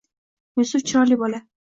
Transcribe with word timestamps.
Yusuf 0.59 0.83
chiroyli 0.87 1.19
bola 1.25 1.45